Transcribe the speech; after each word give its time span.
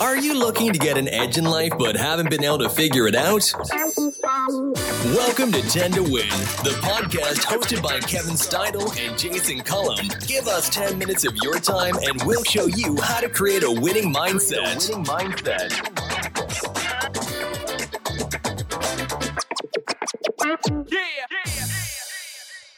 Are 0.00 0.16
you 0.18 0.38
looking 0.38 0.72
to 0.72 0.78
get 0.78 0.98
an 0.98 1.08
edge 1.08 1.38
in 1.38 1.44
life 1.44 1.72
but 1.78 1.96
haven't 1.96 2.28
been 2.28 2.44
able 2.44 2.58
to 2.58 2.68
figure 2.68 3.06
it 3.06 3.14
out? 3.14 3.50
Welcome 5.14 5.52
to 5.52 5.62
10 5.62 5.92
to 5.92 6.02
Win, 6.02 6.28
the 6.64 6.76
podcast 6.82 7.40
hosted 7.44 7.82
by 7.82 8.00
Kevin 8.00 8.34
Steidel 8.34 8.94
and 8.98 9.18
Jason 9.18 9.60
Cullum. 9.60 10.06
Give 10.26 10.46
us 10.48 10.68
10 10.68 10.98
minutes 10.98 11.24
of 11.24 11.34
your 11.42 11.58
time 11.60 11.94
and 12.02 12.22
we'll 12.24 12.44
show 12.44 12.66
you 12.66 12.96
how 13.00 13.20
to 13.20 13.28
create 13.28 13.62
a 13.62 13.70
winning 13.70 14.12
mindset. 14.12 14.90
Winning 14.90 15.04
mindset. 15.06 15.70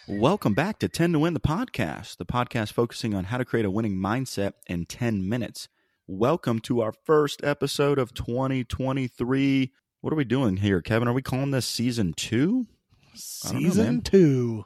Welcome 0.06 0.54
back 0.54 0.78
to 0.80 0.88
10 0.88 1.12
to 1.14 1.18
Win, 1.18 1.34
the 1.34 1.40
podcast, 1.40 2.18
the 2.18 2.26
podcast 2.26 2.72
focusing 2.72 3.14
on 3.14 3.24
how 3.24 3.38
to 3.38 3.44
create 3.44 3.64
a 3.64 3.70
winning 3.70 3.96
mindset 3.96 4.52
in 4.66 4.86
10 4.86 5.28
minutes. 5.28 5.68
Welcome 6.14 6.58
to 6.60 6.82
our 6.82 6.92
first 6.92 7.42
episode 7.42 7.98
of 7.98 8.12
2023. 8.12 9.72
What 10.02 10.12
are 10.12 10.16
we 10.16 10.24
doing 10.24 10.58
here, 10.58 10.82
Kevin? 10.82 11.08
Are 11.08 11.14
we 11.14 11.22
calling 11.22 11.52
this 11.52 11.64
season 11.64 12.12
two? 12.12 12.66
Season 13.14 13.94
know, 13.94 14.00
two. 14.02 14.64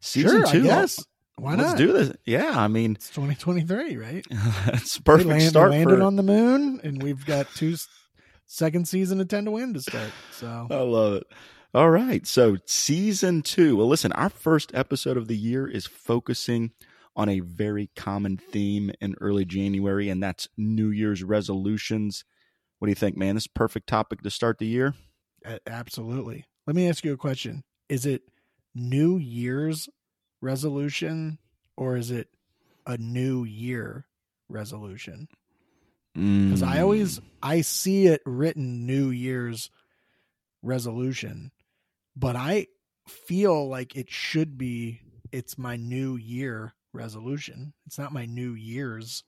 Season 0.00 0.42
sure, 0.42 0.52
two. 0.52 0.64
Yes. 0.64 0.98
Why 1.36 1.52
not? 1.52 1.58
Let's 1.58 1.70
not? 1.70 1.78
do 1.78 1.92
this. 1.92 2.16
Yeah, 2.26 2.52
I 2.52 2.66
mean, 2.66 2.96
it's 2.96 3.10
2023, 3.10 3.96
right? 3.96 4.26
it's 4.66 4.98
perfect 4.98 5.28
land, 5.30 5.42
start. 5.42 5.70
landed 5.70 5.98
for... 5.98 6.02
on 6.02 6.16
the 6.16 6.24
moon, 6.24 6.80
and 6.82 7.00
we've 7.00 7.24
got 7.24 7.46
two 7.54 7.76
second 8.46 8.88
season 8.88 9.20
of 9.20 9.28
10 9.28 9.44
to 9.44 9.52
win 9.52 9.74
to 9.74 9.80
start. 9.80 10.10
So 10.32 10.48
I 10.68 10.80
love 10.80 11.12
it. 11.14 11.28
All 11.74 11.90
right. 11.90 12.26
So, 12.26 12.56
season 12.66 13.42
two. 13.42 13.76
Well, 13.76 13.86
listen, 13.86 14.10
our 14.12 14.30
first 14.30 14.74
episode 14.74 15.16
of 15.16 15.28
the 15.28 15.36
year 15.36 15.64
is 15.68 15.86
focusing 15.86 16.72
on 17.18 17.28
a 17.28 17.40
very 17.40 17.90
common 17.96 18.38
theme 18.38 18.90
in 19.00 19.14
early 19.20 19.44
January, 19.44 20.08
and 20.08 20.22
that's 20.22 20.48
New 20.56 20.88
Year's 20.90 21.22
resolutions. 21.22 22.24
What 22.78 22.86
do 22.86 22.90
you 22.92 22.94
think, 22.94 23.16
man? 23.16 23.34
This 23.34 23.42
is 23.42 23.48
perfect 23.48 23.88
topic 23.88 24.22
to 24.22 24.30
start 24.30 24.58
the 24.58 24.66
year. 24.66 24.94
Absolutely. 25.66 26.44
Let 26.66 26.76
me 26.76 26.88
ask 26.88 27.04
you 27.04 27.12
a 27.12 27.16
question. 27.18 27.64
Is 27.88 28.06
it 28.06 28.22
New 28.74 29.18
Year's 29.18 29.88
resolution 30.40 31.38
or 31.76 31.96
is 31.96 32.10
it 32.12 32.28
a 32.86 32.96
new 32.96 33.44
year 33.44 34.06
resolution? 34.48 35.28
Because 36.14 36.62
Mm. 36.62 36.66
I 36.68 36.80
always 36.80 37.20
I 37.42 37.60
see 37.60 38.06
it 38.06 38.22
written 38.26 38.86
New 38.86 39.10
Year's 39.10 39.70
resolution, 40.62 41.52
but 42.16 42.36
I 42.36 42.66
feel 43.06 43.68
like 43.68 43.96
it 43.96 44.10
should 44.10 44.58
be 44.58 45.00
it's 45.32 45.58
my 45.58 45.76
new 45.76 46.16
year 46.16 46.74
resolution. 46.98 47.72
It's 47.86 47.98
not 47.98 48.12
my 48.12 48.26
New 48.26 48.52
Year's 48.52 49.24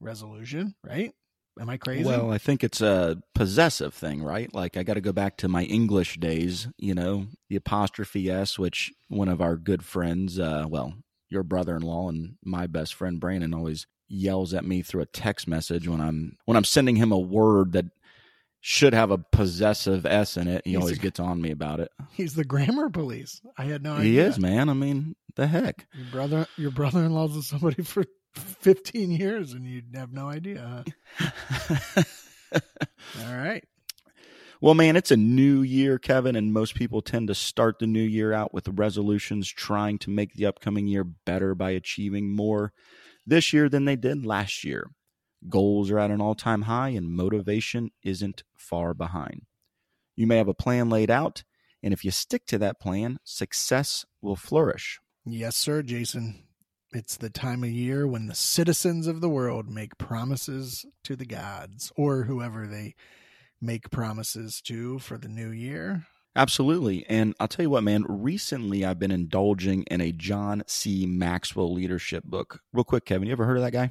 resolution, 0.00 0.74
right? 0.84 1.12
Am 1.58 1.70
I 1.70 1.78
crazy? 1.78 2.04
Well, 2.04 2.30
I 2.30 2.38
think 2.38 2.62
it's 2.62 2.82
a 2.82 3.22
possessive 3.34 3.94
thing, 3.94 4.22
right? 4.22 4.52
Like 4.54 4.76
I 4.76 4.82
got 4.82 4.94
to 4.94 5.00
go 5.00 5.12
back 5.12 5.38
to 5.38 5.48
my 5.48 5.64
English 5.64 6.18
days, 6.18 6.68
you 6.76 6.94
know, 6.94 7.28
the 7.48 7.56
apostrophe 7.56 8.30
s, 8.30 8.58
which 8.58 8.92
one 9.08 9.28
of 9.28 9.40
our 9.40 9.56
good 9.56 9.82
friends, 9.82 10.38
uh, 10.38 10.66
well, 10.68 10.94
your 11.30 11.42
brother-in-law 11.42 12.10
and 12.10 12.36
my 12.44 12.66
best 12.66 12.94
friend 12.94 13.18
Brandon 13.18 13.54
always 13.54 13.86
yells 14.08 14.52
at 14.54 14.64
me 14.64 14.82
through 14.82 15.00
a 15.00 15.06
text 15.06 15.48
message 15.48 15.88
when 15.88 16.00
I'm 16.00 16.36
when 16.44 16.56
I'm 16.56 16.64
sending 16.64 16.96
him 16.96 17.10
a 17.10 17.18
word 17.18 17.72
that 17.72 17.86
should 18.68 18.94
have 18.94 19.12
a 19.12 19.18
possessive 19.18 20.04
s 20.04 20.36
in 20.36 20.48
it. 20.48 20.62
He 20.64 20.72
He's 20.72 20.80
always 20.80 20.98
a- 20.98 21.00
gets 21.00 21.20
on 21.20 21.40
me 21.40 21.52
about 21.52 21.78
it. 21.78 21.92
He's 22.10 22.34
the 22.34 22.44
grammar 22.44 22.90
police. 22.90 23.40
I 23.56 23.66
had 23.66 23.80
no 23.84 23.92
idea. 23.92 24.04
He 24.10 24.18
is, 24.18 24.40
man. 24.40 24.68
I 24.68 24.72
mean, 24.72 25.14
the 25.36 25.46
heck. 25.46 25.86
Your 25.96 26.06
brother, 26.10 26.46
your 26.56 26.72
brother-in-law's 26.72 27.36
with 27.36 27.44
somebody 27.44 27.84
for 27.84 28.02
15 28.34 29.12
years, 29.12 29.52
and 29.52 29.64
you'd 29.64 29.94
have 29.94 30.12
no 30.12 30.28
idea. 30.28 30.84
Huh? 31.16 32.02
All 33.24 33.36
right. 33.36 33.62
Well, 34.60 34.74
man, 34.74 34.96
it's 34.96 35.12
a 35.12 35.16
new 35.16 35.62
year, 35.62 36.00
Kevin, 36.00 36.34
and 36.34 36.52
most 36.52 36.74
people 36.74 37.02
tend 37.02 37.28
to 37.28 37.36
start 37.36 37.78
the 37.78 37.86
new 37.86 38.02
year 38.02 38.32
out 38.32 38.52
with 38.52 38.66
resolutions 38.68 39.48
trying 39.48 39.98
to 39.98 40.10
make 40.10 40.34
the 40.34 40.46
upcoming 40.46 40.88
year 40.88 41.04
better 41.04 41.54
by 41.54 41.70
achieving 41.70 42.34
more 42.34 42.72
this 43.24 43.52
year 43.52 43.68
than 43.68 43.84
they 43.84 43.94
did 43.94 44.26
last 44.26 44.64
year. 44.64 44.90
Goals 45.48 45.90
are 45.90 45.98
at 45.98 46.10
an 46.10 46.20
all 46.20 46.34
time 46.34 46.62
high, 46.62 46.90
and 46.90 47.08
motivation 47.08 47.90
isn't 48.02 48.42
far 48.56 48.94
behind. 48.94 49.42
You 50.16 50.26
may 50.26 50.38
have 50.38 50.48
a 50.48 50.54
plan 50.54 50.88
laid 50.88 51.10
out, 51.10 51.44
and 51.82 51.92
if 51.92 52.04
you 52.04 52.10
stick 52.10 52.46
to 52.46 52.58
that 52.58 52.80
plan, 52.80 53.18
success 53.22 54.04
will 54.22 54.36
flourish. 54.36 54.98
Yes, 55.24 55.56
sir, 55.56 55.82
Jason. 55.82 56.42
It's 56.92 57.16
the 57.16 57.30
time 57.30 57.64
of 57.64 57.70
year 57.70 58.06
when 58.06 58.26
the 58.26 58.34
citizens 58.34 59.06
of 59.06 59.20
the 59.20 59.28
world 59.28 59.68
make 59.68 59.98
promises 59.98 60.86
to 61.04 61.16
the 61.16 61.26
gods 61.26 61.92
or 61.96 62.22
whoever 62.22 62.66
they 62.66 62.94
make 63.60 63.90
promises 63.90 64.62
to 64.62 64.98
for 64.98 65.18
the 65.18 65.28
new 65.28 65.50
year. 65.50 66.06
Absolutely. 66.36 67.04
And 67.08 67.34
I'll 67.40 67.48
tell 67.48 67.64
you 67.64 67.70
what, 67.70 67.82
man, 67.82 68.04
recently 68.08 68.84
I've 68.84 68.98
been 68.98 69.10
indulging 69.10 69.82
in 69.84 70.00
a 70.00 70.12
John 70.12 70.62
C. 70.66 71.06
Maxwell 71.06 71.72
leadership 71.72 72.24
book. 72.24 72.60
Real 72.72 72.84
quick, 72.84 73.04
Kevin, 73.04 73.26
you 73.26 73.32
ever 73.32 73.46
heard 73.46 73.56
of 73.56 73.62
that 73.62 73.72
guy? 73.72 73.90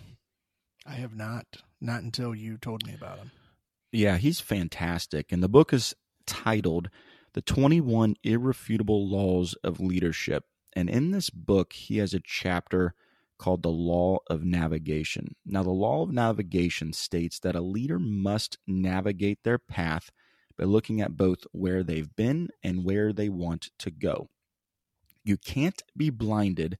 I 0.85 0.93
have 0.93 1.15
not, 1.15 1.45
not 1.81 2.03
until 2.03 2.35
you 2.35 2.57
told 2.57 2.85
me 2.85 2.93
about 2.93 3.17
him. 3.17 3.31
Yeah, 3.91 4.17
he's 4.17 4.39
fantastic. 4.39 5.31
And 5.31 5.41
the 5.41 5.49
book 5.49 5.73
is 5.73 5.95
titled 6.25 6.89
The 7.33 7.41
21 7.41 8.15
Irrefutable 8.23 9.07
Laws 9.07 9.55
of 9.63 9.79
Leadership. 9.79 10.43
And 10.73 10.89
in 10.89 11.11
this 11.11 11.29
book, 11.29 11.73
he 11.73 11.97
has 11.97 12.13
a 12.13 12.19
chapter 12.19 12.93
called 13.37 13.63
The 13.63 13.69
Law 13.69 14.19
of 14.27 14.43
Navigation. 14.43 15.35
Now, 15.45 15.63
the 15.63 15.71
Law 15.71 16.03
of 16.03 16.11
Navigation 16.11 16.93
states 16.93 17.39
that 17.39 17.55
a 17.55 17.61
leader 17.61 17.99
must 17.99 18.57
navigate 18.67 19.43
their 19.43 19.57
path 19.57 20.11
by 20.57 20.65
looking 20.65 21.01
at 21.01 21.17
both 21.17 21.45
where 21.51 21.83
they've 21.83 22.15
been 22.15 22.49
and 22.63 22.85
where 22.85 23.11
they 23.11 23.29
want 23.29 23.71
to 23.79 23.91
go. 23.91 24.29
You 25.23 25.37
can't 25.37 25.81
be 25.97 26.09
blinded, 26.09 26.77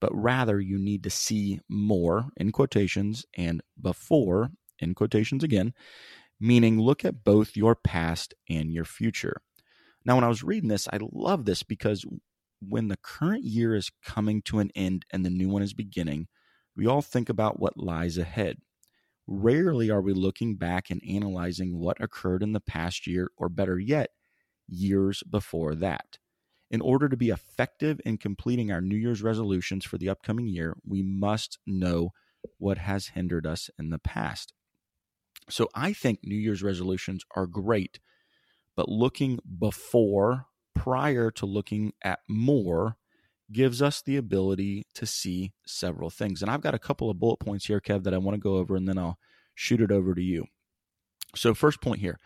but 0.00 0.14
rather 0.14 0.60
you 0.60 0.78
need 0.78 1.02
to 1.04 1.10
see 1.10 1.60
more, 1.68 2.30
in 2.36 2.52
quotations, 2.52 3.24
and 3.36 3.62
before, 3.80 4.50
in 4.78 4.94
quotations 4.94 5.42
again, 5.42 5.74
meaning 6.40 6.80
look 6.80 7.04
at 7.04 7.24
both 7.24 7.56
your 7.56 7.74
past 7.74 8.34
and 8.48 8.72
your 8.72 8.84
future. 8.84 9.40
Now, 10.04 10.14
when 10.14 10.24
I 10.24 10.28
was 10.28 10.44
reading 10.44 10.68
this, 10.68 10.88
I 10.92 10.98
love 11.00 11.44
this 11.44 11.62
because 11.62 12.04
when 12.60 12.88
the 12.88 12.98
current 13.02 13.44
year 13.44 13.74
is 13.74 13.90
coming 14.04 14.42
to 14.42 14.58
an 14.58 14.70
end 14.74 15.04
and 15.10 15.24
the 15.24 15.30
new 15.30 15.48
one 15.48 15.62
is 15.62 15.74
beginning, 15.74 16.28
we 16.76 16.86
all 16.86 17.02
think 17.02 17.28
about 17.28 17.60
what 17.60 17.76
lies 17.76 18.18
ahead. 18.18 18.58
Rarely 19.26 19.90
are 19.90 20.00
we 20.00 20.14
looking 20.14 20.56
back 20.56 20.90
and 20.90 21.02
analyzing 21.06 21.78
what 21.78 22.00
occurred 22.00 22.42
in 22.42 22.52
the 22.52 22.60
past 22.60 23.06
year, 23.06 23.30
or 23.36 23.48
better 23.48 23.78
yet, 23.78 24.10
years 24.66 25.22
before 25.28 25.74
that. 25.74 26.18
In 26.70 26.80
order 26.80 27.08
to 27.08 27.16
be 27.16 27.30
effective 27.30 28.00
in 28.04 28.18
completing 28.18 28.70
our 28.70 28.80
New 28.80 28.96
Year's 28.96 29.22
resolutions 29.22 29.84
for 29.84 29.96
the 29.96 30.08
upcoming 30.08 30.48
year, 30.48 30.76
we 30.86 31.02
must 31.02 31.58
know 31.66 32.12
what 32.58 32.78
has 32.78 33.08
hindered 33.08 33.46
us 33.46 33.70
in 33.78 33.90
the 33.90 33.98
past. 33.98 34.52
So 35.48 35.68
I 35.74 35.92
think 35.92 36.20
New 36.22 36.36
Year's 36.36 36.62
resolutions 36.62 37.24
are 37.34 37.46
great, 37.46 38.00
but 38.76 38.88
looking 38.88 39.38
before, 39.58 40.46
prior 40.74 41.30
to 41.32 41.46
looking 41.46 41.94
at 42.02 42.20
more, 42.28 42.96
gives 43.50 43.80
us 43.80 44.02
the 44.02 44.16
ability 44.16 44.84
to 44.94 45.06
see 45.06 45.52
several 45.66 46.10
things. 46.10 46.42
And 46.42 46.50
I've 46.50 46.60
got 46.60 46.74
a 46.74 46.78
couple 46.78 47.08
of 47.08 47.18
bullet 47.18 47.38
points 47.38 47.66
here, 47.66 47.80
Kev, 47.80 48.04
that 48.04 48.12
I 48.12 48.18
want 48.18 48.34
to 48.34 48.40
go 48.40 48.56
over, 48.56 48.76
and 48.76 48.86
then 48.86 48.98
I'll 48.98 49.18
shoot 49.54 49.80
it 49.80 49.90
over 49.90 50.14
to 50.14 50.22
you. 50.22 50.44
So, 51.34 51.54
first 51.54 51.80
point 51.80 52.00
here 52.00 52.18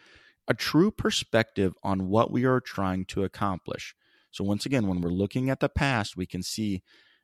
a 0.49 0.55
true 0.55 0.91
perspective 0.91 1.75
on 1.85 2.09
what 2.09 2.31
we 2.33 2.45
are 2.45 2.61
trying 2.61 3.05
to 3.07 3.23
accomplish. 3.23 3.95
So, 4.33 4.45
once 4.45 4.67
again, 4.67 4.89
when 4.89 5.01
we're 5.01 5.11
looking 5.11 5.51
at 5.51 5.61
the 5.61 5.69
past, 5.69 6.17
we 6.17 6.27
can 6.27 6.43
see 6.43 6.83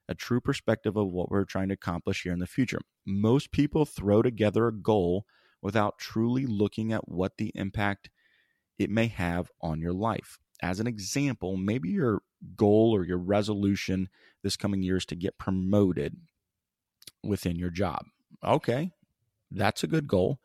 a 0.09 0.15
true 0.15 0.41
perspective 0.41 0.97
of 0.97 1.09
what 1.09 1.31
we're 1.31 1.45
trying 1.45 1.69
to 1.69 1.75
accomplish 1.75 2.23
here 2.23 2.33
in 2.33 2.39
the 2.39 2.47
future. 2.47 2.81
Most 3.07 3.51
people 3.53 3.85
throw 3.85 4.23
together 4.23 4.69
a 4.69 4.73
goal 4.73 5.27
without 5.61 5.99
truly 5.99 6.47
looking 6.47 6.93
at 6.93 7.09
what 7.09 7.37
the 7.37 7.51
impact 7.55 8.11
it 8.79 8.91
may 8.91 9.09
have 9.09 9.51
on 9.61 9.81
your 9.81 9.93
life. 9.93 10.39
As 10.63 10.81
an 10.81 10.87
example, 10.87 11.57
maybe 11.57 11.91
your 11.91 12.23
goal 12.57 12.95
or 12.95 13.05
your 13.05 13.19
resolution 13.19 14.09
this 14.43 14.57
coming 14.57 14.83
year 14.83 14.97
is 14.97 15.07
to 15.07 15.17
get 15.17 15.39
promoted 15.39 16.17
within 17.25 17.57
your 17.57 17.71
job. 17.71 18.05
Okay, 18.45 18.93
that's 19.51 19.83
a 19.83 19.89
good 19.89 20.07
goal. 20.07 20.41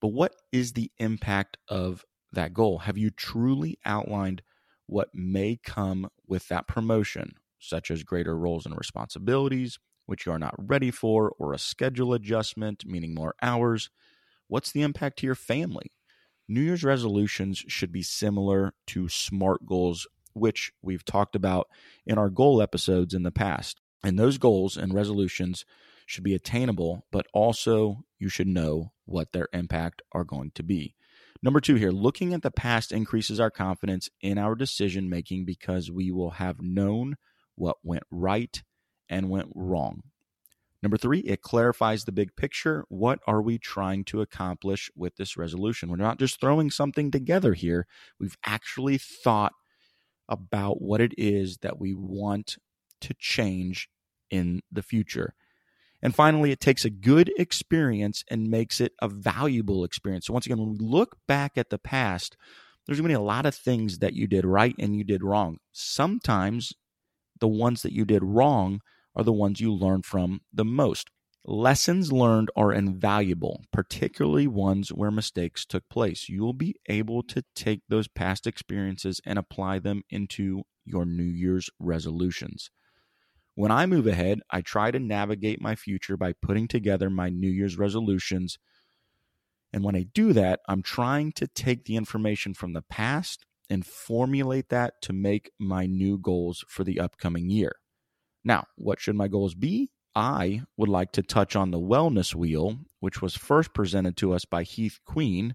But 0.00 0.08
what 0.08 0.34
is 0.52 0.72
the 0.72 0.90
impact 0.98 1.56
of 1.68 2.04
that 2.32 2.52
goal? 2.52 2.78
Have 2.78 2.98
you 2.98 3.10
truly 3.10 3.78
outlined 3.84 4.42
what 4.86 5.08
may 5.14 5.58
come 5.62 6.08
with 6.26 6.48
that 6.48 6.66
promotion, 6.66 7.34
such 7.58 7.90
as 7.90 8.02
greater 8.02 8.36
roles 8.36 8.66
and 8.66 8.76
responsibilities, 8.76 9.78
which 10.06 10.26
you 10.26 10.32
are 10.32 10.38
not 10.38 10.54
ready 10.58 10.90
for, 10.90 11.32
or 11.38 11.52
a 11.52 11.58
schedule 11.58 12.12
adjustment, 12.12 12.84
meaning 12.86 13.14
more 13.14 13.34
hours? 13.40 13.90
What's 14.48 14.72
the 14.72 14.82
impact 14.82 15.18
to 15.20 15.26
your 15.26 15.34
family? 15.34 15.90
New 16.46 16.60
Year's 16.60 16.84
resolutions 16.84 17.64
should 17.68 17.90
be 17.90 18.02
similar 18.02 18.74
to 18.88 19.08
SMART 19.08 19.64
goals, 19.66 20.06
which 20.34 20.72
we've 20.82 21.04
talked 21.04 21.34
about 21.34 21.68
in 22.06 22.18
our 22.18 22.28
goal 22.28 22.60
episodes 22.60 23.14
in 23.14 23.22
the 23.22 23.30
past. 23.30 23.80
And 24.02 24.18
those 24.18 24.36
goals 24.36 24.76
and 24.76 24.92
resolutions 24.92 25.64
should 26.04 26.24
be 26.24 26.34
attainable, 26.34 27.06
but 27.10 27.26
also 27.32 28.04
you 28.18 28.28
should 28.28 28.46
know 28.46 28.92
what 29.06 29.32
their 29.32 29.48
impact 29.54 30.02
are 30.12 30.24
going 30.24 30.50
to 30.56 30.62
be. 30.62 30.94
Number 31.44 31.60
two 31.60 31.74
here, 31.74 31.90
looking 31.90 32.32
at 32.32 32.40
the 32.40 32.50
past 32.50 32.90
increases 32.90 33.38
our 33.38 33.50
confidence 33.50 34.08
in 34.22 34.38
our 34.38 34.54
decision 34.54 35.10
making 35.10 35.44
because 35.44 35.90
we 35.90 36.10
will 36.10 36.30
have 36.30 36.62
known 36.62 37.16
what 37.54 37.76
went 37.82 38.04
right 38.10 38.62
and 39.10 39.28
went 39.28 39.50
wrong. 39.54 40.00
Number 40.82 40.96
three, 40.96 41.18
it 41.18 41.42
clarifies 41.42 42.04
the 42.04 42.12
big 42.12 42.34
picture. 42.34 42.86
What 42.88 43.18
are 43.26 43.42
we 43.42 43.58
trying 43.58 44.04
to 44.04 44.22
accomplish 44.22 44.90
with 44.96 45.16
this 45.16 45.36
resolution? 45.36 45.90
We're 45.90 45.96
not 45.96 46.18
just 46.18 46.40
throwing 46.40 46.70
something 46.70 47.10
together 47.10 47.52
here. 47.52 47.86
We've 48.18 48.38
actually 48.46 48.96
thought 48.96 49.52
about 50.26 50.80
what 50.80 51.02
it 51.02 51.12
is 51.18 51.58
that 51.58 51.78
we 51.78 51.92
want 51.92 52.56
to 53.02 53.14
change 53.18 53.90
in 54.30 54.62
the 54.72 54.82
future. 54.82 55.34
And 56.04 56.14
finally, 56.14 56.52
it 56.52 56.60
takes 56.60 56.84
a 56.84 56.90
good 56.90 57.32
experience 57.38 58.24
and 58.30 58.50
makes 58.50 58.78
it 58.78 58.92
a 59.00 59.08
valuable 59.08 59.84
experience. 59.84 60.26
So, 60.26 60.34
once 60.34 60.44
again, 60.44 60.58
when 60.58 60.72
we 60.72 60.78
look 60.78 61.16
back 61.26 61.56
at 61.56 61.70
the 61.70 61.78
past, 61.78 62.36
there's 62.86 63.00
going 63.00 63.08
to 63.08 63.18
be 63.18 63.22
a 63.22 63.26
lot 63.26 63.46
of 63.46 63.54
things 63.54 63.98
that 63.98 64.12
you 64.12 64.26
did 64.26 64.44
right 64.44 64.74
and 64.78 64.94
you 64.94 65.02
did 65.02 65.24
wrong. 65.24 65.56
Sometimes 65.72 66.74
the 67.40 67.48
ones 67.48 67.80
that 67.82 67.94
you 67.94 68.04
did 68.04 68.22
wrong 68.22 68.80
are 69.16 69.24
the 69.24 69.32
ones 69.32 69.62
you 69.62 69.72
learn 69.72 70.02
from 70.02 70.42
the 70.52 70.64
most. 70.64 71.08
Lessons 71.46 72.12
learned 72.12 72.50
are 72.54 72.72
invaluable, 72.72 73.62
particularly 73.72 74.46
ones 74.46 74.90
where 74.90 75.10
mistakes 75.10 75.64
took 75.64 75.88
place. 75.88 76.28
You 76.28 76.42
will 76.42 76.54
be 76.54 76.74
able 76.86 77.22
to 77.24 77.44
take 77.54 77.80
those 77.88 78.08
past 78.08 78.46
experiences 78.46 79.20
and 79.24 79.38
apply 79.38 79.78
them 79.78 80.02
into 80.10 80.64
your 80.84 81.06
New 81.06 81.22
Year's 81.22 81.70
resolutions. 81.78 82.70
When 83.54 83.70
I 83.70 83.86
move 83.86 84.06
ahead, 84.06 84.40
I 84.50 84.62
try 84.62 84.90
to 84.90 84.98
navigate 84.98 85.60
my 85.60 85.76
future 85.76 86.16
by 86.16 86.32
putting 86.32 86.66
together 86.66 87.08
my 87.08 87.28
New 87.28 87.50
Year's 87.50 87.78
resolutions. 87.78 88.58
And 89.72 89.84
when 89.84 89.94
I 89.94 90.06
do 90.12 90.32
that, 90.32 90.60
I'm 90.68 90.82
trying 90.82 91.32
to 91.32 91.46
take 91.46 91.84
the 91.84 91.96
information 91.96 92.54
from 92.54 92.72
the 92.72 92.82
past 92.82 93.44
and 93.70 93.86
formulate 93.86 94.68
that 94.70 95.00
to 95.02 95.12
make 95.12 95.50
my 95.58 95.86
new 95.86 96.18
goals 96.18 96.64
for 96.68 96.84
the 96.84 97.00
upcoming 97.00 97.48
year. 97.48 97.76
Now, 98.44 98.64
what 98.76 99.00
should 99.00 99.16
my 99.16 99.28
goals 99.28 99.54
be? 99.54 99.90
I 100.14 100.62
would 100.76 100.88
like 100.88 101.12
to 101.12 101.22
touch 101.22 101.56
on 101.56 101.70
the 101.70 101.80
wellness 101.80 102.34
wheel, 102.34 102.78
which 103.00 103.22
was 103.22 103.36
first 103.36 103.72
presented 103.74 104.16
to 104.18 104.32
us 104.32 104.44
by 104.44 104.62
Heath 104.62 105.00
Queen 105.04 105.54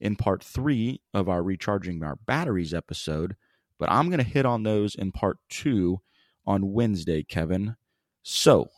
in 0.00 0.16
part 0.16 0.42
three 0.42 1.02
of 1.12 1.28
our 1.28 1.42
Recharging 1.42 2.02
Our 2.02 2.16
Batteries 2.16 2.72
episode. 2.72 3.36
But 3.78 3.90
I'm 3.90 4.06
going 4.06 4.18
to 4.18 4.24
hit 4.24 4.46
on 4.46 4.62
those 4.62 4.94
in 4.94 5.12
part 5.12 5.38
two 5.50 6.00
on 6.46 6.72
Wednesday, 6.72 7.22
Kevin. 7.22 7.76
So, 8.22 8.68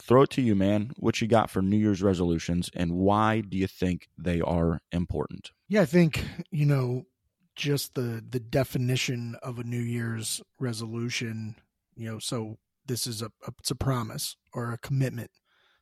throw 0.00 0.22
it 0.22 0.30
to 0.30 0.42
you, 0.42 0.54
man. 0.54 0.92
What 0.96 1.20
you 1.20 1.28
got 1.28 1.50
for 1.50 1.62
New 1.62 1.76
Year's 1.76 2.02
resolutions 2.02 2.70
and 2.74 2.92
why 2.92 3.40
do 3.40 3.56
you 3.56 3.66
think 3.66 4.08
they 4.18 4.40
are 4.40 4.80
important? 4.90 5.50
Yeah, 5.68 5.82
I 5.82 5.86
think, 5.86 6.24
you 6.50 6.66
know, 6.66 7.06
just 7.54 7.94
the 7.94 8.24
the 8.28 8.40
definition 8.40 9.36
of 9.42 9.58
a 9.58 9.64
New 9.64 9.80
Year's 9.80 10.40
resolution, 10.58 11.56
you 11.94 12.10
know, 12.10 12.18
so 12.18 12.58
this 12.86 13.06
is 13.06 13.22
a, 13.22 13.26
a 13.46 13.52
it's 13.58 13.70
a 13.70 13.76
promise 13.76 14.36
or 14.54 14.72
a 14.72 14.78
commitment, 14.78 15.30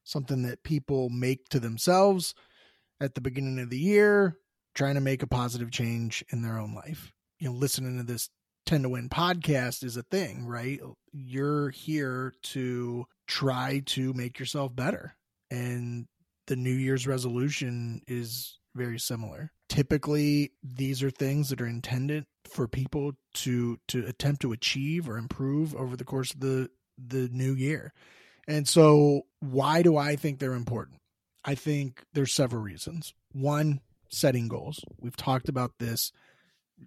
something 0.05 0.43
that 0.43 0.65
people 0.65 1.09
make 1.11 1.49
to 1.51 1.61
themselves 1.61 2.35
at 3.01 3.15
the 3.15 3.21
beginning 3.21 3.59
of 3.59 3.71
the 3.71 3.79
year, 3.79 4.37
trying 4.75 4.95
to 4.95 5.01
make 5.01 5.23
a 5.23 5.27
positive 5.27 5.71
change 5.71 6.25
in 6.31 6.43
their 6.43 6.59
own 6.59 6.75
life. 6.75 7.13
You 7.39 7.49
know, 7.49 7.55
listening 7.55 7.97
to 7.99 8.05
this 8.05 8.29
10 8.67 8.83
to 8.83 8.89
win 8.89 9.09
podcast 9.09 9.83
is 9.85 9.97
a 9.97 10.03
thing, 10.03 10.47
right? 10.47 10.81
You're 11.13 11.71
here 11.71 12.35
to 12.45 13.07
try 13.27 13.83
to 13.87 14.13
make 14.13 14.39
yourself 14.39 14.75
better. 14.75 15.17
And 15.51 16.07
the 16.47 16.57
New 16.57 16.75
Year's 16.75 17.07
resolution 17.07 18.03
is 18.07 18.59
very 18.75 18.99
similar. 18.99 19.53
Typically, 19.69 20.53
these 20.63 21.03
are 21.03 21.11
things 21.11 21.49
that 21.49 21.61
are 21.61 21.67
intended 21.67 22.25
for 22.45 22.67
people 22.67 23.13
to 23.35 23.79
to 23.89 24.07
attempt 24.07 24.43
to 24.43 24.53
achieve 24.53 25.09
or 25.09 25.17
improve 25.17 25.75
over 25.75 25.97
the 25.97 26.05
course 26.05 26.33
of 26.33 26.41
the 26.41 26.71
the 26.99 27.29
new 27.33 27.55
year. 27.55 27.93
And 28.49 28.67
so, 28.69 29.23
why 29.41 29.83
do 29.83 29.97
I 29.97 30.17
think 30.17 30.39
they're 30.39 30.53
important? 30.53 30.99
I 31.45 31.55
think 31.55 32.05
there's 32.13 32.33
several 32.33 32.63
reasons. 32.63 33.15
One, 33.33 33.81
setting 34.09 34.49
goals. 34.49 34.85
We've 34.99 35.17
talked 35.17 35.49
about 35.49 35.73
this 35.79 36.13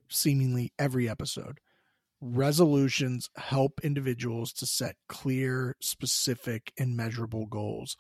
seemingly 0.10 0.72
every 0.78 1.10
episode. 1.10 1.60
Resolutions 2.22 3.30
help 3.36 3.82
individuals 3.84 4.54
to 4.54 4.66
set 4.66 4.96
clear, 5.10 5.76
specific, 5.82 6.72
and 6.80 6.96
measurable 6.96 7.46
goals. 7.46 7.98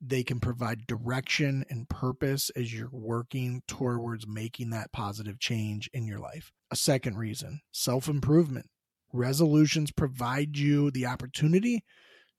They 0.00 0.24
can 0.24 0.40
provide 0.40 0.86
direction 0.86 1.64
and 1.68 1.88
purpose 1.88 2.50
as 2.56 2.74
you're 2.74 2.88
working 2.90 3.62
towards 3.68 4.26
making 4.26 4.70
that 4.70 4.90
positive 4.90 5.38
change 5.38 5.88
in 5.92 6.06
your 6.06 6.18
life. 6.18 6.50
A 6.70 6.76
second 6.76 7.18
reason 7.18 7.60
self 7.72 8.08
improvement. 8.08 8.66
Resolutions 9.12 9.92
provide 9.92 10.56
you 10.56 10.90
the 10.90 11.04
opportunity 11.04 11.84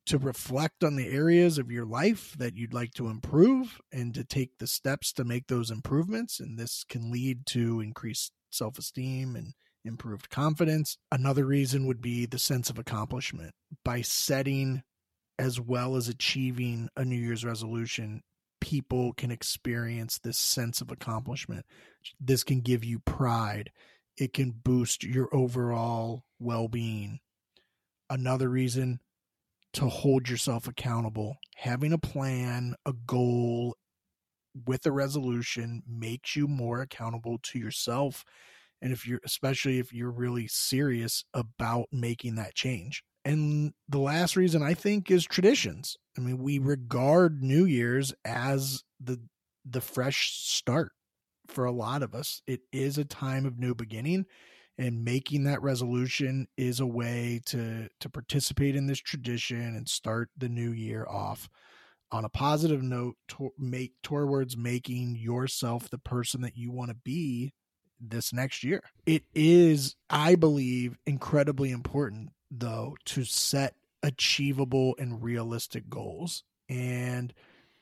to 0.05 0.17
reflect 0.17 0.83
on 0.83 0.95
the 0.95 1.07
areas 1.07 1.57
of 1.57 1.71
your 1.71 1.85
life 1.85 2.35
that 2.37 2.57
you'd 2.57 2.73
like 2.73 2.91
to 2.93 3.07
improve 3.07 3.79
and 3.91 4.13
to 4.13 4.23
take 4.23 4.57
the 4.57 4.67
steps 4.67 5.13
to 5.13 5.23
make 5.23 5.47
those 5.47 5.71
improvements. 5.71 6.39
And 6.39 6.57
this 6.57 6.83
can 6.83 7.11
lead 7.11 7.45
to 7.47 7.79
increased 7.79 8.33
self 8.53 8.77
esteem 8.77 9.35
and 9.35 9.53
improved 9.85 10.29
confidence. 10.29 10.97
Another 11.11 11.45
reason 11.45 11.85
would 11.85 12.01
be 12.01 12.25
the 12.25 12.39
sense 12.39 12.69
of 12.69 12.77
accomplishment. 12.77 13.53
By 13.83 14.01
setting 14.01 14.83
as 15.39 15.59
well 15.59 15.95
as 15.95 16.07
achieving 16.07 16.89
a 16.95 17.03
New 17.03 17.17
Year's 17.17 17.43
resolution, 17.43 18.21
people 18.61 19.13
can 19.13 19.31
experience 19.31 20.19
this 20.19 20.37
sense 20.37 20.79
of 20.79 20.91
accomplishment. 20.91 21.65
This 22.19 22.43
can 22.43 22.61
give 22.61 22.83
you 22.83 22.99
pride. 22.99 23.71
It 24.17 24.33
can 24.33 24.51
boost 24.51 25.03
your 25.03 25.33
overall 25.35 26.23
well 26.39 26.67
being. 26.67 27.19
Another 28.09 28.47
reason 28.47 28.99
to 29.73 29.89
hold 29.89 30.29
yourself 30.29 30.67
accountable. 30.67 31.37
Having 31.55 31.93
a 31.93 31.97
plan, 31.97 32.75
a 32.85 32.93
goal 32.93 33.75
with 34.65 34.85
a 34.85 34.91
resolution 34.91 35.83
makes 35.87 36.35
you 36.35 36.47
more 36.47 36.81
accountable 36.81 37.39
to 37.43 37.59
yourself. 37.59 38.23
And 38.81 38.91
if 38.91 39.07
you're, 39.07 39.21
especially 39.25 39.79
if 39.79 39.93
you're 39.93 40.11
really 40.11 40.47
serious 40.47 41.23
about 41.33 41.87
making 41.91 42.35
that 42.35 42.55
change. 42.55 43.03
And 43.25 43.73
the 43.87 43.99
last 43.99 44.35
reason 44.35 44.61
I 44.61 44.73
think 44.73 45.09
is 45.09 45.25
traditions. 45.25 45.97
I 46.17 46.21
mean, 46.21 46.39
we 46.39 46.59
regard 46.59 47.41
New 47.41 47.65
Year's 47.65 48.13
as 48.25 48.83
the 48.99 49.21
the 49.65 49.81
fresh 49.81 50.31
start 50.33 50.91
for 51.47 51.65
a 51.65 51.71
lot 51.71 52.03
of 52.03 52.13
us. 52.13 52.41
It 52.47 52.61
is 52.73 52.97
a 52.97 53.05
time 53.05 53.45
of 53.45 53.59
new 53.59 53.73
beginning 53.73 54.25
and 54.77 55.05
making 55.05 55.43
that 55.43 55.61
resolution 55.61 56.47
is 56.57 56.79
a 56.79 56.85
way 56.85 57.41
to 57.45 57.87
to 57.99 58.09
participate 58.09 58.75
in 58.75 58.87
this 58.87 58.99
tradition 58.99 59.75
and 59.75 59.87
start 59.87 60.29
the 60.37 60.49
new 60.49 60.71
year 60.71 61.05
off 61.07 61.49
on 62.13 62.23
a 62.23 62.29
positive 62.29 62.83
note 62.83 63.15
to 63.27 63.51
make 63.57 63.93
towards 64.03 64.55
making 64.55 65.15
yourself 65.15 65.89
the 65.89 65.97
person 65.97 66.41
that 66.41 66.55
you 66.55 66.71
want 66.71 66.89
to 66.89 66.95
be 66.95 67.53
this 67.99 68.31
next 68.31 68.63
year. 68.63 68.81
It 69.05 69.23
is 69.33 69.95
I 70.09 70.35
believe 70.35 70.97
incredibly 71.05 71.71
important 71.71 72.29
though 72.51 72.95
to 73.05 73.23
set 73.23 73.75
achievable 74.03 74.95
and 74.99 75.23
realistic 75.23 75.89
goals 75.89 76.43
and 76.69 77.33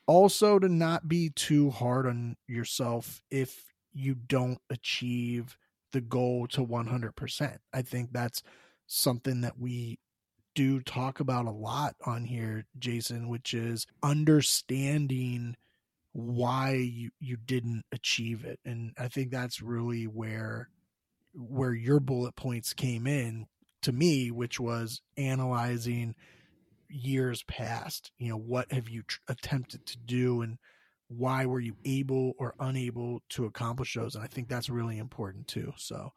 also 0.08 0.60
to 0.60 0.70
not 0.70 1.08
be 1.08 1.30
too 1.30 1.70
hard 1.70 2.08
on 2.08 2.38
yourself 2.48 3.22
if 3.30 3.74
you 3.94 4.16
don't 4.16 4.60
achieve 4.70 5.58
the 5.92 6.02
goal 6.02 6.48
to 6.48 6.66
100%. 6.66 7.58
I 7.74 7.82
think 7.82 8.14
that's 8.14 8.44
something 8.88 9.42
that 9.42 9.60
we 9.60 10.00
do 10.56 10.82
talk 10.82 11.20
about 11.20 11.46
a 11.46 11.52
lot 11.52 11.96
on 12.06 12.26
here, 12.26 12.66
Jason, 12.78 13.30
which 13.30 13.54
is 13.54 13.88
understanding 14.04 15.56
why 16.14 16.74
you, 16.74 17.12
you 17.20 17.38
didn't 17.38 17.84
achieve 17.92 18.44
it. 18.44 18.60
And 18.66 18.94
I 18.98 19.08
think 19.08 19.32
that's 19.32 19.62
really 19.62 20.06
where 20.06 20.70
where 21.34 21.74
your 21.74 22.02
bullet 22.02 22.36
points 22.36 22.74
came 22.74 23.08
in 23.08 23.46
to 23.82 23.94
me, 23.94 24.32
which 24.32 24.60
was 24.60 25.02
analyzing 25.16 26.14
years 26.90 27.44
past. 27.44 28.12
You 28.18 28.32
know, 28.32 28.38
what 28.38 28.70
have 28.74 28.90
you 28.90 29.04
tr- 29.04 29.20
attempted 29.30 29.86
to 29.86 29.98
do 29.98 30.42
and 30.42 30.58
why 31.18 31.46
were 31.46 31.60
you 31.60 31.76
able 31.84 32.34
or 32.38 32.56
unable 32.60 33.22
to 33.28 33.46
accomplish 33.46 33.96
those 33.96 34.16
and 34.16 34.24
i 34.24 34.28
think 34.28 34.48
that's 34.48 34.70
really 34.70 34.98
important 34.98 35.46
too 35.48 35.74
so 35.76 36.14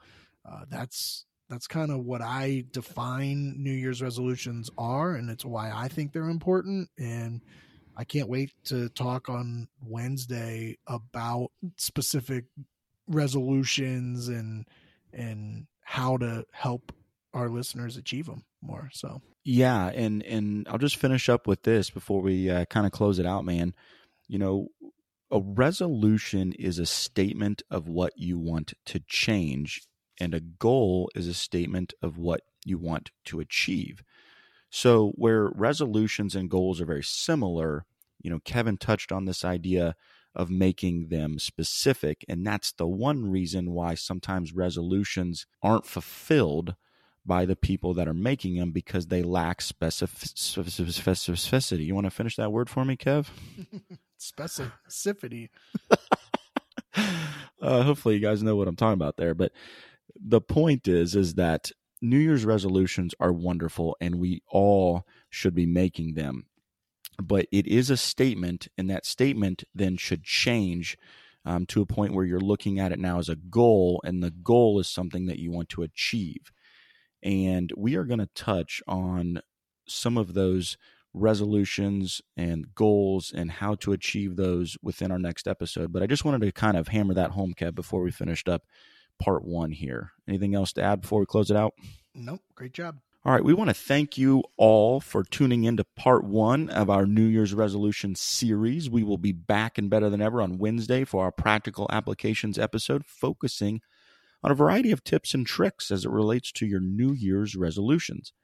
uh, 0.48 0.64
that's 0.70 1.26
that's 1.48 1.66
kind 1.66 1.90
of 1.90 2.04
what 2.04 2.22
i 2.22 2.64
define 2.72 3.54
new 3.56 3.72
year's 3.72 4.02
resolutions 4.02 4.70
are 4.78 5.14
and 5.14 5.30
it's 5.30 5.44
why 5.44 5.70
i 5.74 5.88
think 5.88 6.12
they're 6.12 6.28
important 6.28 6.88
and 6.98 7.40
i 7.96 8.04
can't 8.04 8.28
wait 8.28 8.52
to 8.64 8.88
talk 8.90 9.28
on 9.28 9.68
wednesday 9.82 10.76
about 10.86 11.50
specific 11.76 12.44
resolutions 13.08 14.28
and 14.28 14.66
and 15.12 15.66
how 15.82 16.16
to 16.16 16.44
help 16.52 16.92
our 17.34 17.48
listeners 17.48 17.96
achieve 17.96 18.26
them 18.26 18.44
more 18.62 18.88
so. 18.92 19.20
Yeah 19.44 19.88
and 19.88 20.22
and 20.22 20.66
i'll 20.68 20.78
just 20.78 20.96
finish 20.96 21.28
up 21.28 21.46
with 21.46 21.62
this 21.62 21.90
before 21.90 22.22
we 22.22 22.48
uh, 22.50 22.64
kind 22.66 22.86
of 22.86 22.92
close 22.92 23.18
it 23.18 23.26
out 23.26 23.44
man. 23.44 23.74
You 24.26 24.38
know 24.38 24.68
a 25.30 25.40
resolution 25.40 26.52
is 26.52 26.78
a 26.78 26.86
statement 26.86 27.62
of 27.70 27.88
what 27.88 28.12
you 28.16 28.38
want 28.38 28.74
to 28.86 29.00
change, 29.00 29.82
and 30.20 30.34
a 30.34 30.40
goal 30.40 31.10
is 31.14 31.28
a 31.28 31.34
statement 31.34 31.94
of 32.02 32.18
what 32.18 32.42
you 32.64 32.78
want 32.78 33.10
to 33.26 33.40
achieve. 33.40 34.02
So, 34.70 35.12
where 35.14 35.50
resolutions 35.54 36.34
and 36.34 36.50
goals 36.50 36.80
are 36.80 36.86
very 36.86 37.04
similar, 37.04 37.84
you 38.20 38.30
know, 38.30 38.40
Kevin 38.44 38.76
touched 38.76 39.12
on 39.12 39.24
this 39.24 39.44
idea 39.44 39.94
of 40.34 40.50
making 40.50 41.08
them 41.08 41.38
specific. 41.38 42.24
And 42.28 42.46
that's 42.46 42.72
the 42.72 42.86
one 42.86 43.30
reason 43.30 43.70
why 43.70 43.94
sometimes 43.94 44.52
resolutions 44.52 45.46
aren't 45.62 45.86
fulfilled 45.86 46.74
by 47.26 47.46
the 47.46 47.56
people 47.56 47.94
that 47.94 48.08
are 48.08 48.14
making 48.14 48.56
them 48.56 48.70
because 48.70 49.06
they 49.06 49.22
lack 49.22 49.60
specificity. 49.60 51.86
You 51.86 51.94
want 51.94 52.06
to 52.06 52.10
finish 52.10 52.36
that 52.36 52.52
word 52.52 52.68
for 52.68 52.84
me, 52.84 52.96
Kev? 52.96 53.28
Specificity. 54.20 55.48
uh, 57.62 57.82
hopefully, 57.82 58.16
you 58.16 58.20
guys 58.20 58.42
know 58.42 58.56
what 58.56 58.68
I'm 58.68 58.76
talking 58.76 58.94
about 58.94 59.16
there. 59.16 59.34
But 59.34 59.52
the 60.14 60.40
point 60.40 60.88
is, 60.88 61.14
is 61.14 61.34
that 61.34 61.70
New 62.00 62.18
Year's 62.18 62.44
resolutions 62.44 63.14
are 63.20 63.32
wonderful, 63.32 63.96
and 64.00 64.16
we 64.16 64.42
all 64.48 65.06
should 65.30 65.54
be 65.54 65.66
making 65.66 66.14
them 66.14 66.44
but 67.22 67.46
it 67.52 67.66
is 67.66 67.90
a 67.90 67.96
statement, 67.96 68.68
and 68.76 68.90
that 68.90 69.06
statement 69.06 69.64
then 69.74 69.96
should 69.96 70.24
change 70.24 70.96
um, 71.44 71.66
to 71.66 71.82
a 71.82 71.86
point 71.86 72.14
where 72.14 72.24
you're 72.24 72.40
looking 72.40 72.78
at 72.80 72.92
it 72.92 72.98
now 72.98 73.18
as 73.18 73.28
a 73.28 73.36
goal, 73.36 74.00
and 74.04 74.22
the 74.22 74.30
goal 74.30 74.80
is 74.80 74.88
something 74.88 75.26
that 75.26 75.38
you 75.38 75.50
want 75.50 75.68
to 75.70 75.82
achieve. 75.82 76.52
And 77.22 77.72
we 77.76 77.94
are 77.96 78.04
going 78.04 78.20
to 78.20 78.28
touch 78.34 78.82
on 78.86 79.40
some 79.86 80.16
of 80.16 80.34
those 80.34 80.76
resolutions 81.12 82.20
and 82.36 82.74
goals 82.74 83.32
and 83.34 83.50
how 83.50 83.76
to 83.76 83.92
achieve 83.92 84.36
those 84.36 84.76
within 84.82 85.12
our 85.12 85.18
next 85.18 85.46
episode. 85.46 85.92
But 85.92 86.02
I 86.02 86.06
just 86.06 86.24
wanted 86.24 86.40
to 86.40 86.52
kind 86.52 86.76
of 86.76 86.88
hammer 86.88 87.14
that 87.14 87.30
home, 87.32 87.54
Kev, 87.56 87.74
before 87.74 88.02
we 88.02 88.10
finished 88.10 88.48
up 88.48 88.64
part 89.18 89.44
one 89.44 89.70
here. 89.70 90.12
Anything 90.28 90.54
else 90.54 90.72
to 90.74 90.82
add 90.82 91.02
before 91.02 91.20
we 91.20 91.26
close 91.26 91.50
it 91.50 91.56
out? 91.56 91.74
Nope. 92.14 92.40
Great 92.54 92.72
job. 92.72 92.98
All 93.26 93.32
right, 93.32 93.44
we 93.44 93.54
want 93.54 93.70
to 93.70 93.74
thank 93.74 94.18
you 94.18 94.44
all 94.58 95.00
for 95.00 95.24
tuning 95.24 95.64
in 95.64 95.78
to 95.78 95.84
part 95.96 96.24
one 96.24 96.68
of 96.68 96.90
our 96.90 97.06
New 97.06 97.24
Year's 97.24 97.54
resolution 97.54 98.14
series. 98.14 98.90
We 98.90 99.02
will 99.02 99.16
be 99.16 99.32
back 99.32 99.78
and 99.78 99.88
better 99.88 100.10
than 100.10 100.20
ever 100.20 100.42
on 100.42 100.58
Wednesday 100.58 101.04
for 101.04 101.24
our 101.24 101.32
practical 101.32 101.86
applications 101.90 102.58
episode, 102.58 103.06
focusing 103.06 103.80
on 104.42 104.50
a 104.50 104.54
variety 104.54 104.90
of 104.90 105.02
tips 105.02 105.32
and 105.32 105.46
tricks 105.46 105.90
as 105.90 106.04
it 106.04 106.10
relates 106.10 106.52
to 106.52 106.66
your 106.66 106.80
New 106.80 107.14
Year's 107.14 107.56
resolutions. 107.56 108.34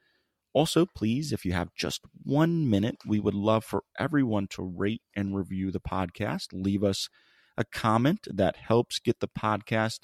Also, 0.54 0.86
please, 0.86 1.30
if 1.30 1.44
you 1.44 1.52
have 1.52 1.74
just 1.74 2.00
one 2.24 2.68
minute, 2.68 2.96
we 3.06 3.20
would 3.20 3.34
love 3.34 3.66
for 3.66 3.84
everyone 3.98 4.46
to 4.48 4.62
rate 4.62 5.02
and 5.14 5.36
review 5.36 5.70
the 5.70 5.78
podcast. 5.78 6.46
Leave 6.54 6.82
us 6.82 7.10
a 7.58 7.64
comment 7.64 8.26
that 8.32 8.56
helps 8.56 8.98
get 8.98 9.20
the 9.20 9.28
podcast 9.28 10.00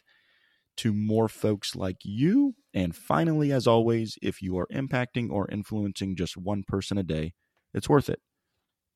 to 0.76 0.92
more 0.92 1.28
folks 1.28 1.74
like 1.74 1.98
you. 2.02 2.54
And 2.74 2.94
finally, 2.94 3.52
as 3.52 3.66
always, 3.66 4.18
if 4.22 4.42
you 4.42 4.58
are 4.58 4.68
impacting 4.72 5.30
or 5.30 5.50
influencing 5.50 6.16
just 6.16 6.36
one 6.36 6.62
person 6.62 6.98
a 6.98 7.02
day, 7.02 7.32
it's 7.74 7.88
worth 7.88 8.08
it. 8.08 8.20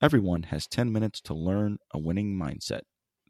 Everyone 0.02 0.44
has 0.44 0.66
10 0.66 0.92
minutes 0.92 1.20
to 1.22 1.34
learn 1.34 1.78
a 1.92 1.98
winning 1.98 2.34
mindset. 2.34 2.82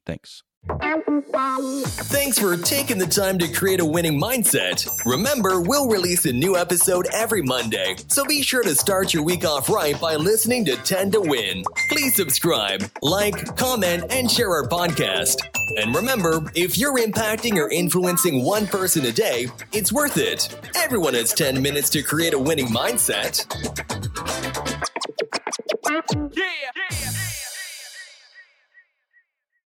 Thanks. 0.07 0.43
Thanks 0.69 2.39
for 2.39 2.57
taking 2.57 2.99
the 2.99 3.07
time 3.07 3.39
to 3.39 3.49
create 3.49 3.81
a 3.81 3.85
winning 3.85 4.21
mindset. 4.21 4.87
Remember, 5.07 5.61
we'll 5.61 5.89
release 5.89 6.27
a 6.27 6.33
new 6.33 6.57
episode 6.57 7.07
every 7.15 7.43
Monday, 7.43 7.97
so 8.09 8.25
be 8.27 8.43
sure 8.43 8.63
to 8.63 8.75
start 8.75 9.15
your 9.15 9.23
week 9.23 9.45
off 9.45 9.71
right 9.71 9.99
by 10.01 10.17
listening 10.17 10.65
to 10.67 10.77
10 10.77 11.13
to 11.13 11.21
Win. 11.21 11.65
Please 11.89 12.15
subscribe, 12.15 12.91
like, 13.03 13.57
comment, 13.57 14.05
and 14.11 14.31
share 14.31 14.51
our 14.51 14.69
podcast. 14.69 15.50
And 15.77 15.95
remember, 15.95 16.51
if 16.55 16.77
you're 16.77 16.99
impacting 16.99 17.57
or 17.57 17.71
influencing 17.71 18.45
one 18.45 18.67
person 18.67 19.05
a 19.07 19.13
day, 19.13 19.47
it's 19.73 19.93
worth 19.93 20.17
it. 20.17 20.55
Everyone 20.75 21.15
has 21.15 21.33
10 21.33 21.63
minutes 21.63 21.91
to 21.91 22.03
create 22.03 22.35
a 22.35 22.39
winning 22.39 22.67
mindset. 22.67 23.47
Yeah. 26.37 27.00